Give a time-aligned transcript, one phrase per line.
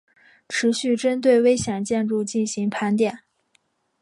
[0.49, 3.19] 持续针对危险建筑进行盘点